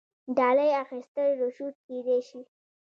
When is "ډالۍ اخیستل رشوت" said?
0.37-1.75